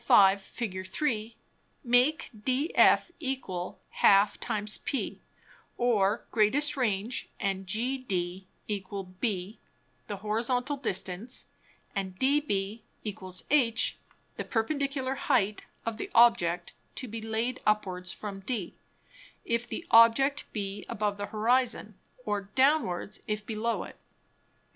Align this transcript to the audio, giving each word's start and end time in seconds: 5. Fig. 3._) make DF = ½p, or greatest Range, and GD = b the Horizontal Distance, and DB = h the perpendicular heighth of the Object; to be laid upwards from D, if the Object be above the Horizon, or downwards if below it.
5. 0.03 0.41
Fig. 0.41 0.73
3._) 0.73 1.35
make 1.83 2.31
DF 2.35 3.11
= 3.41 4.01
½p, 4.01 5.19
or 5.77 6.25
greatest 6.31 6.75
Range, 6.75 7.29
and 7.39 7.67
GD 7.67 8.45
= 8.67 9.19
b 9.27 9.59
the 10.07 10.17
Horizontal 10.17 10.77
Distance, 10.77 11.45
and 11.93 12.17
DB 12.19 12.81
= 12.91 13.05
h 13.59 13.97
the 14.37 14.43
perpendicular 14.43 15.13
heighth 15.15 15.61
of 15.85 15.97
the 15.97 16.09
Object; 16.15 16.73
to 16.95 17.07
be 17.07 17.21
laid 17.21 17.59
upwards 17.67 18.11
from 18.11 18.39
D, 18.39 18.73
if 19.45 19.67
the 19.67 19.85
Object 19.91 20.51
be 20.51 20.83
above 20.89 21.17
the 21.17 21.27
Horizon, 21.27 21.93
or 22.25 22.41
downwards 22.55 23.19
if 23.27 23.45
below 23.45 23.83
it. 23.83 23.97